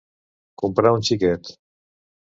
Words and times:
Comprar 0.61 0.93
un 0.97 1.05
xiquet. 1.11 1.53